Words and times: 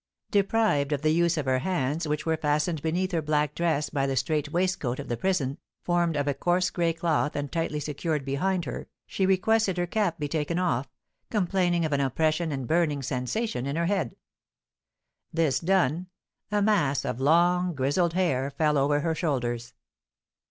Deprived 0.31 0.91
of 0.93 1.03
the 1.03 1.11
use 1.13 1.37
of 1.37 1.45
her 1.45 1.59
hands, 1.59 2.07
which 2.07 2.25
were 2.25 2.35
fastened 2.35 2.81
beneath 2.81 3.11
her 3.11 3.21
black 3.21 3.53
dress 3.53 3.91
by 3.91 4.07
the 4.07 4.15
strait 4.15 4.51
waistcoat 4.51 4.97
of 4.97 5.09
the 5.09 5.15
prison, 5.15 5.59
formed 5.83 6.17
of 6.17 6.25
coarse 6.39 6.71
gray 6.71 6.91
cloth 6.91 7.35
and 7.35 7.51
tightly 7.51 7.79
secured 7.79 8.25
behind 8.25 8.65
her, 8.65 8.87
she 9.05 9.27
requested 9.27 9.77
her 9.77 9.85
cap 9.85 10.15
might 10.15 10.19
be 10.21 10.27
taken 10.27 10.57
off, 10.57 10.87
complaining 11.29 11.85
of 11.85 11.93
an 11.93 12.01
oppression 12.01 12.51
and 12.51 12.67
burning 12.67 13.03
sensation 13.03 13.67
in 13.67 13.75
her 13.75 13.85
head; 13.85 14.15
this 15.31 15.59
done, 15.59 16.07
a 16.51 16.63
mass 16.63 17.05
of 17.05 17.21
long, 17.21 17.75
grizzled 17.75 18.13
hair 18.13 18.49
fell 18.49 18.79
over 18.79 19.01
her 19.01 19.13
shoulders. 19.13 19.75